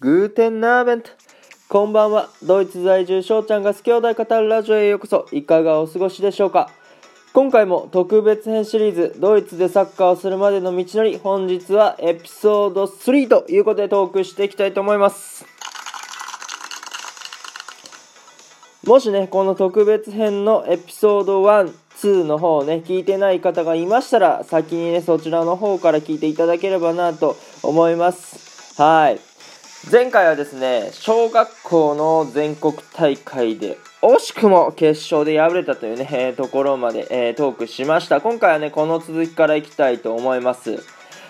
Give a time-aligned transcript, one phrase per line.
[0.00, 1.10] グーテンナーベント。
[1.68, 2.28] こんばんは。
[2.44, 5.26] ドイツ在住翔ちゃんが好き兄弟語るラジオへようこそ。
[5.32, 6.70] いかがお過ごしでしょうか。
[7.32, 15.44] 今回も特別編シリーズドイツでサッカーをするまでの道のり本日はエピソード3ということでトークしていきたいと思います。
[18.86, 28.80] もしねこの特別編のエピソード1 2の方をね聞いてない方がいましたら先にねそちらの方から聞いていただければなと思います。
[28.80, 29.27] はい。
[29.90, 38.20] 前回はですね小学校の全国大会で惜しくも決勝で敗れたというね、え、ところまで、えー、トークしました。
[38.20, 40.82] 今回はねこの続きからいきたいと思います。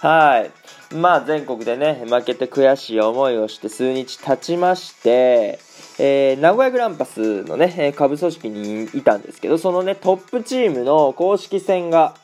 [0.00, 0.94] はい。
[0.94, 5.58] まあ全国でね負けて悔しい思いをして数日経ちまして
[6.02, 12.14] えー、名古屋グランパスのね、下部組織にいたんですけど、そのね、トップチームの公式戦が、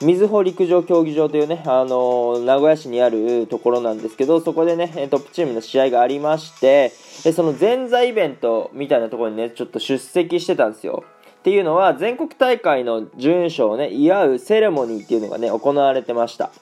[0.00, 11.02] 瑞穂陸上競技場というね、あの、名古屋市にあるところなんですけど、そこでね、トップチームの試合がありまして、その前座イベントみたいなところにね、ちょっと出席してたんですよ。
[11.40, 16.52] っていうのは、全国大会の準優勝をね、祝うセレモニーっていうのがね、行われてました。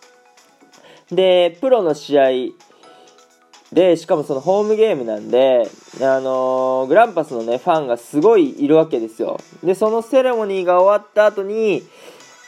[1.11, 2.31] で、プロの試合
[3.71, 5.69] で、しかもそのホームゲームなんで、
[6.01, 9.39] あのー、グランパスのね、ファンがすごいいるわけですよ。
[9.63, 11.83] で、そのセレモニーが終わった後に、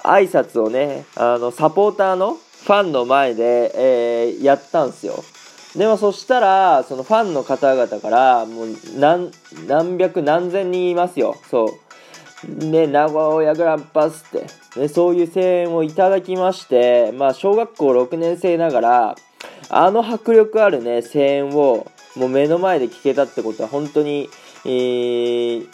[0.08, 5.22] 挨拶をね、あの、サポーターのファンの前で、えー、やったんですよ。
[5.76, 9.30] でもそしたら、そのファンの方々から、もう何、
[9.66, 11.36] 何百何千人いますよ。
[11.50, 11.66] そ
[12.46, 12.70] う。
[12.70, 19.16] で、名古屋グランパスって、ね、そういう声援をいただきまして、まあ、小学校6年生ながら、
[19.70, 24.30] あの迫力あるね、声援をもう目の前で聞けたってことは本当に、
[24.64, 25.68] えー、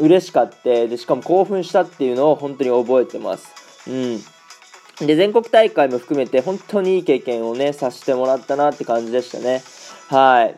[0.00, 3.48] 嬉しかって、で、しかも興奮したっていうのを本当に覚えてます。
[3.88, 5.06] うん。
[5.06, 9.62] で、全国大会も含めて本当にいい経験をね、させてもらったなって感じでしたね。
[10.08, 10.50] は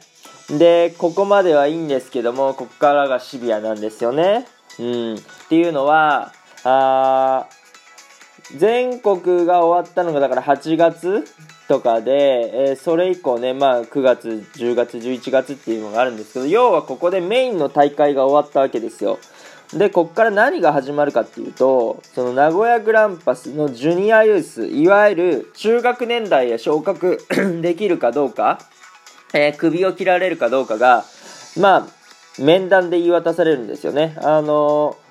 [0.51, 0.59] い。
[0.59, 4.47] で、ここまではいいんですけども、ここからがシビアなんですよね。
[4.79, 5.15] うん。
[5.15, 6.33] っていうのは、
[6.65, 7.47] あ
[8.57, 11.25] 全国が終わったのがだから8月
[11.69, 19.19] とかで、えー、それ以降ね、まあ、9月、10月、11月っていうのがあるんですけど、要はここでメインの大会が終わったわけですよ。
[19.75, 27.25] で、こっから何が始まるかっていうと、その名古屋グランパスのジュニアユース、いわゆる中学年代へ昇格
[27.63, 28.59] できるかどうか、
[29.33, 31.05] えー、首を切られるかどうかが、
[31.59, 34.17] まあ、面談で言い渡されるんですよね。
[34.19, 35.03] あのー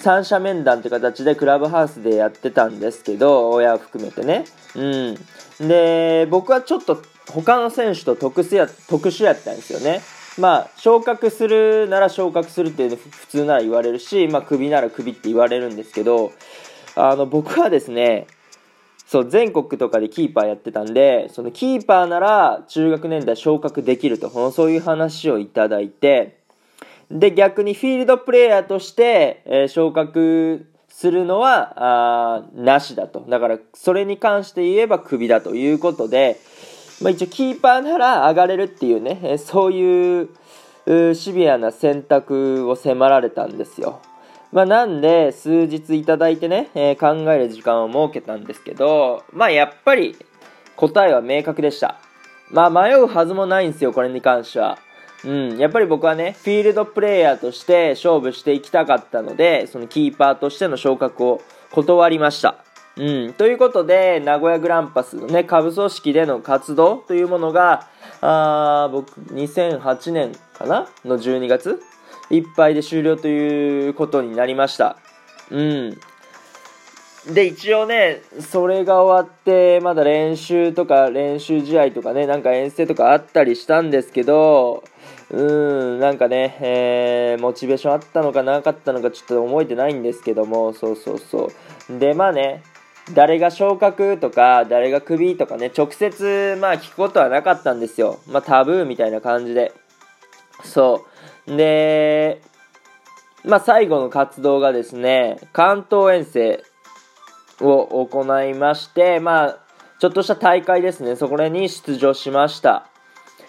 [0.00, 4.46] 三者面談という形でクラブハウスでやってたんですけど、親を含めてね。
[4.74, 4.80] う
[5.62, 5.68] ん。
[5.68, 10.00] で、僕はちょっと他の選手と特殊や特殊やったんですよね。
[10.38, 16.32] まあ、昇格するなら昇格するっていうの普通なら言われるし、まあ、クビならクビって言われるんですけど、
[16.94, 18.26] あの、僕はですね、
[19.06, 26.38] そう、全国とかでキーパーやってたんで、そのキーパーなら中学年代昇格できると、そういう話をいただいて、
[27.10, 33.24] で、逆にフィールドプレイヤーとして、えー、昇格するのは、あなしだと。
[33.28, 36.38] だから、それに関して言えばクビだということで、
[37.00, 40.28] まあ一応キーパーなら上がれるっていうね、え、そういう
[41.14, 44.00] シビアな選択を迫られたんですよ。
[44.52, 50.16] まあなんで、数日いただいてね、え、考える時間を設けたんですけど、まあやっぱり
[50.76, 51.96] 答えは明確でした。
[52.50, 54.78] まあ迷うはずもないんですよ、これに関しては。
[55.24, 62.56] うん、やっぱり僕はね、フィールドプレイヤーとして勝負していきたかったので、そのキーパーとしての昇格を断りました。
[63.00, 67.88] うん、ということで、名古屋グランパスのね、下部組織での活動というものが、
[68.20, 70.86] あ僕、2008年かな？
[71.06, 71.80] の12月
[72.28, 74.98] いっぱいで終了ということになりました。
[75.50, 75.98] うん。
[77.32, 84.84] で、一応ね、それが終わって、まだ練習とか練習試合とかね、なんか遠征とかあったりしたんですけど、
[85.30, 91.50] うーん、なんかね、えー、モチベーションあったのかなかったのかちょっと覚えてないんですけども、そうそうそ
[91.88, 91.98] う。
[91.98, 92.62] で、まあね、
[93.12, 98.20] 誰が昇格とか、誰がクビとかね、直接、まあ聞くことはなかったんですよ。
[98.26, 99.72] まあタブーみたいな感じで。
[100.62, 101.06] そ
[101.46, 101.56] う。
[101.56, 102.40] で、
[103.44, 106.62] まあ最後の活動がですね、関東遠征
[107.60, 109.58] を行いまして、まあ、
[109.98, 112.86] ちょっとした大会ですね、そこに出場しました。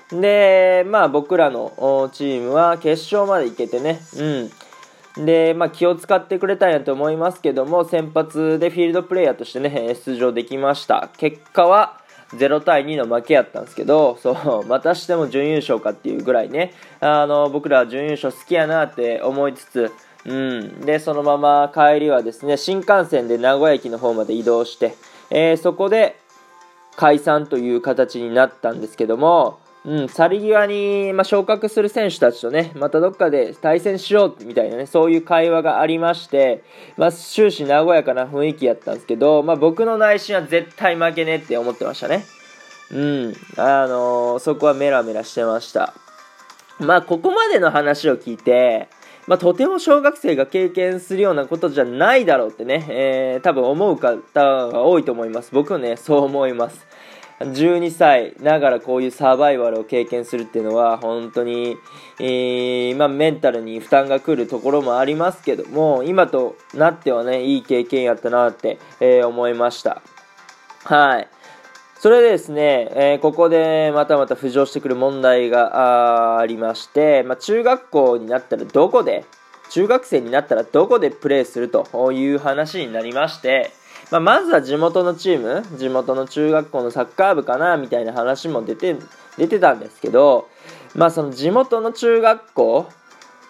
[0.10, 4.52] で、まあ僕らのチームは決勝まで行けてね、うん。
[5.18, 11.10] で、まあ気を使ってくれたんやと思いますけども、先発でフィールドプレイヤーとしてね、出場できました。
[11.18, 12.00] 結果は
[12.34, 19.92] 0対2の負けやったんですけど、そう、またしても準優勝かっていうぐらいね、あの、僕らは準優勝好きやなって思いつつ、
[20.26, 20.82] うん。
[20.82, 24.96] で、そのまま帰りはですね、新幹線で名古屋駅の方まで移動して、
[25.30, 26.18] えー、そこで、
[26.96, 36.64] 解散という形になったんですけども、うん、去り際に、まあ、昇格する選手たちとね、またどっかで対戦しようみたいなね、そういう会話がありまして、
[36.98, 42.24] まあ、終始和やかな雰囲気やったんですけど、まあ、僕の内心は絶対負けねって思ってましたね。
[42.92, 45.94] うん、あのー、そこはメラメラしてました。
[46.80, 48.88] まあ、ここまでの話を聞いて、
[49.28, 54.18] まあ、とても小学生が経験するようなことじゃないだろうってね、えー、多分思う方
[54.68, 55.52] が多いと思います。
[55.54, 56.86] 僕はね、そう思います。
[57.44, 61.78] 12歳ながらこういうサバイバルを経験するっていうのは本当に、
[62.20, 70.02] えー、まあ、メンタルに負担がくるところもありますけども今となってはねいい経験やったなって、えー、思いました。
[70.84, 71.28] はい。
[72.00, 79.24] それでですね、えー、ここでまたまた浮上してくる問題がありまして、まあ、中学校になったらどこで
[79.70, 83.72] 中学生になったらどこでプレーするという話になりまして
[84.12, 88.98] まあ、まずは地元のチーム、地元の中学校のサッカー部かな、みたいな話も出て、
[89.38, 90.50] 出てたんですけど、
[90.96, 92.90] まあその地元の中学校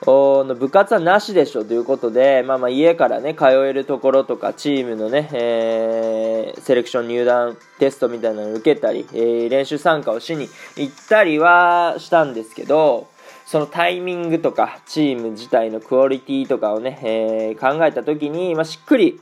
[0.06, 13.08] の部活はなしでしょということで、まあまあ家からね、通えるところとか、チームのね、えー、セレクション入団テストみたいなのを受けたり、えー、練習参加をしに行ったりはしたんですけど、
[13.48, 19.20] そのタイミングとか、チーム自体のクオリティとかをね、えー、考えた時に、まあ、しっくり、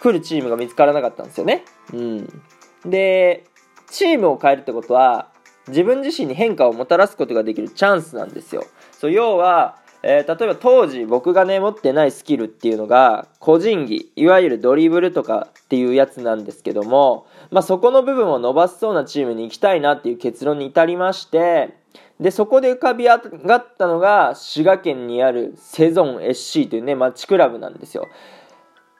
[0.00, 1.64] 来るチームが見つからなかったんですよね。
[1.92, 2.42] うん。
[2.84, 3.44] で、
[3.90, 5.28] チームを変えるってことは、
[5.68, 8.64] 自分自身に変化をもたらすことができるチャンスなんですよ。
[8.92, 21.74] そう要は、えー、例えば当時僕がね持ってないスキルっていうのが個人技いわゆるドリブルとかっていうやつなんですけども、まあ、そこの部分を伸ばしそうなチームに行きたいなっていう結論に至りまして
[22.20, 28.06] でそこで浮かび上がったのが滋賀県にあるセゾン SC というねマッチクラブなんですよ。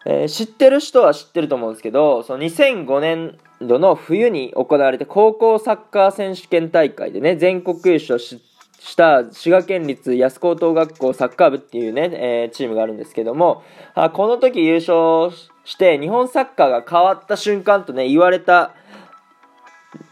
[0.06, 13.62] えー、知ってる人は知ってると思うんですけど、その2005年度の冬に行われた高校サッカー選手権大会でね、全国優勝した滋賀県立安高等学校サッカー部っていうね、えー、チームがあるんですけども、
[13.94, 18.74] あこの時優勝して日本サッカーが変わった瞬間とね、言われた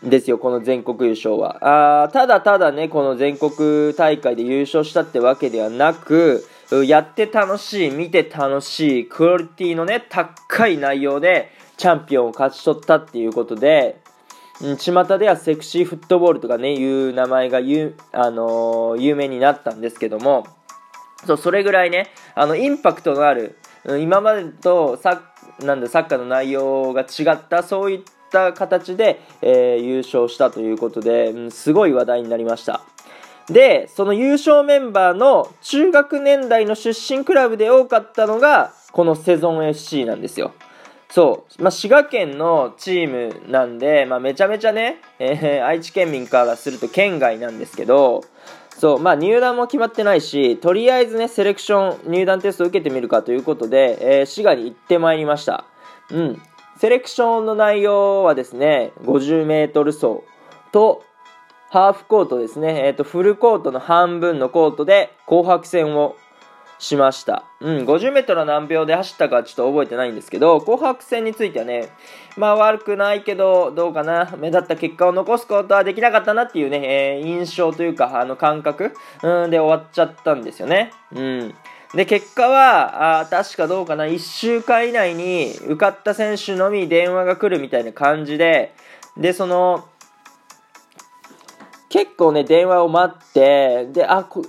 [0.02, 2.02] ですよ、この全国優勝は。
[2.04, 6.44] あただただね、この全国大会で優勝したってわけではなく、
[6.84, 14.00] やって楽しい、見て楽しい、クオリティのね、高い内容でチャンピオンを勝ち取ったっていうことで、
[14.60, 20.46] うん、巷ではセクシーフットボールとかね、いう名前がゆ、あのー、有名になったんですけども、
[21.26, 23.58] そう、それぐらいね、あの、インパクトのある、
[24.00, 25.22] 今までとサ
[25.60, 32.82] なんだサッカーの内容が違った、そういった形で、えー、優勝したということで、うん、すごい話題になりました。
[33.50, 40.52] で、その優勝メンバーの中学年代の出身クラブで多かったのが、このセゾン FC なんですよ。
[41.10, 41.62] そう。
[41.62, 48.24] まあ、滋賀県のチームなんで、まあ、めちゃめちゃね、えー、愛知県民からすると県外なんですけど、
[48.70, 55.64] そう、まあ、入団も決まってないし、とりあえずね、セレクション、入団テストを受けてみるかということで、えー、滋賀に行ってまいりました。
[56.10, 56.42] うん。
[56.78, 60.20] セレクションの内容はですね、50メートル走
[60.72, 61.02] と、
[61.70, 66.16] ハーフコートですね、えっ、ー、と、フルコートの半分のコートで紅白戦を
[66.78, 67.44] しました。
[67.60, 71.88] うん、50メートル何秒で走ったかちょっと覚えてないんですけど、紅白戦についてはね、
[72.36, 80.92] まあ悪くないけど、どうかな、目立った結果を残すことはできなかったなっていうね、えー、印象というか、あの感覚、うん、で終わっちゃったんですよね。
[81.14, 81.54] うん。
[81.94, 88.74] で、結果は、あ確かどうかな、1週間以内に受かった選手のみ電話が来るみたいな感じで、
[89.16, 89.88] で、その、
[91.88, 94.44] 結構ね、電話を待って、で、あ、こ、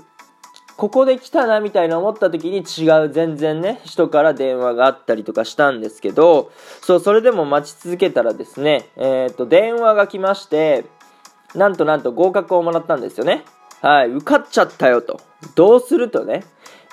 [0.78, 6.52] ここで来たなみたいな思った時に違う全然ね、人から電話があったりとかしたんですけど、
[6.82, 10.86] そう、それでも待ち続けたらですね、えっ、ー、と、電話が来まして、
[11.56, 13.44] なんとなんと合格をもらったんですよね。
[13.82, 15.20] はい、受かっちゃったよと。
[15.56, 16.44] どうするとね、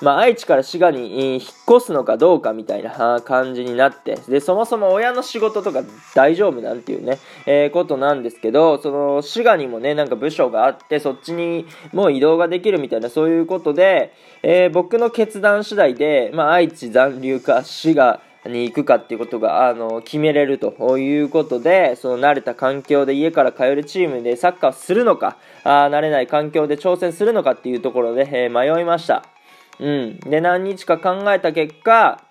[0.01, 5.83] まあ、愛知から滋賀に引っ越すのかどうかみたいな感じになって、で、そもそも親の仕事とか
[6.13, 29.34] 大丈夫なんていうね、えー、ことなんですけど、その、滋賀にもね、なんか部署があって、そっちにもう移動ができるみたいな、そういうことで、えー、僕の決断次第で、まあ、愛知残留か滋賀、に行くかっていうことが、あの、決めれるということで、その慣れた環境で家から通えるチームでサッカーをするのか、あ慣れない環境で挑戦するのかっていうところで、えー、迷いました。
[29.79, 30.19] うん。
[30.19, 32.21] で、何日か考えた結果、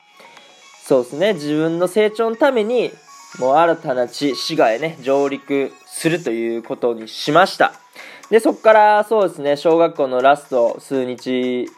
[0.82, 2.90] そうですね、自分の成長のために、
[3.38, 7.72] もう新たな地、市街へね、上陸するということにしました。
[8.30, 11.68] で、そこからそうですね、小学校のラスト数日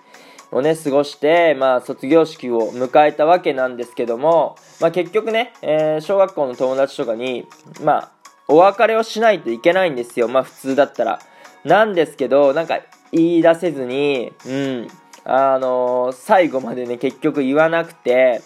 [0.53, 7.47] をね、過ごして、まあ、卒業式を迎えたわけなんですけども、まあ、結局ね、えー、小学校の友達とかに、
[7.83, 8.17] まあ、
[8.49, 10.29] お別れをしないといけないんですよ。
[10.29, 11.19] まあ普通だったら。
[11.65, 12.79] なんですけど、なんか
[13.11, 14.89] 言い出せずに、うん、
[15.29, 18.43] あの、最後までね、結局言わなくて、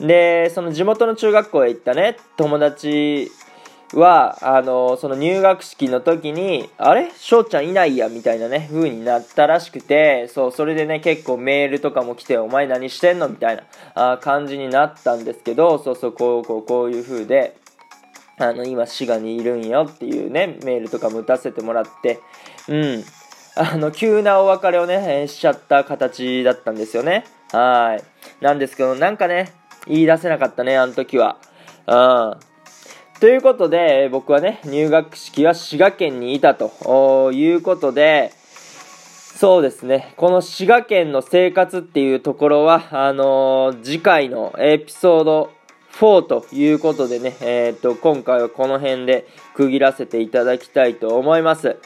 [0.00, 3.30] で、その地元の中学校へ行ったね、友達
[3.92, 7.12] は、あの、その入学式の時に、あれ？
[7.16, 13.28] 翔ちゃんいないや、みたいなね、風になったらしくて、そう、それでね、結構メールとかも来て、お前何してんの？
[13.28, 13.62] みたいな
[13.94, 17.56] あ感じになったんですけど、そうそう、こう、こう、こういう風で、
[18.38, 22.20] あの、今、滋賀にいるんよっていうね、メールとかも打たせてもらって、
[22.68, 23.04] うん。
[23.58, 27.24] あの、急なお別れをね、しちゃった形だったんですよね。
[27.52, 28.44] はい。
[28.44, 29.50] なんですけど、なんかね、
[29.86, 31.38] 言い出せなかったね、あの時は。
[31.86, 32.36] うん。
[33.18, 38.30] ということで、僕はね、入学式は滋賀県にいたということで、
[39.38, 45.50] そうですね、この滋賀県の生活っていうところは、あのー、次回のエピソード
[45.92, 51.76] 4ということでね、えっ、と、今回はこの辺で区切らせていただきたいと思います。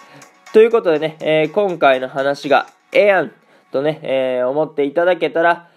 [0.52, 3.32] ということでね、えー、今回の話がええやん
[3.70, 5.70] とね、え思っていただけたら、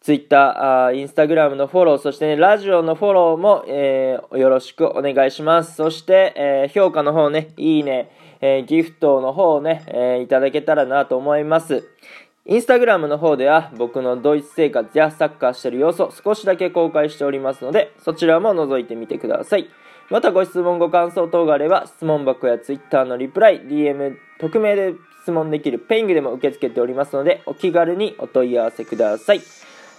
[0.00, 5.74] Twitter、インスタグラムのフォロー、そしてね、ラジオのフォローも、えー、よろしくお願いします。
[5.74, 11.82] そして、えー、評価の方ね、いいね、えー、ギフトの方ね、えいただけたらなと思います。
[12.46, 19.68] インスタグラムの方では僕のドイツ生活やサッカーしてる様子を少しだけ公開しておりますので、そちらも覗いてみてください。
[20.10, 29.42] またご質問ご感想等があれば、質問箱や Twitter のリプライ、DM、匿名で質問できるペイングでも受け付けておりますので、お気軽にお問い合わせください。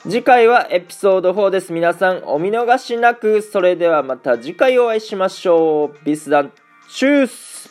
[0.04, 1.74] 次回はエピソード4です。
[1.74, 3.42] 皆さんお見逃しなく。
[3.42, 6.06] それではまた次回お会いしましょう。
[6.06, 6.52] ビスダン、
[6.90, 7.69] チュース